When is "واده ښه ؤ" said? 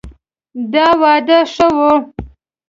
1.01-1.93